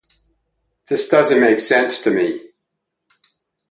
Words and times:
This 0.87 1.07
doesn't 1.07 1.39
make 1.41 1.59
sense 1.59 1.99
to 1.99 2.09
me. 2.09 2.49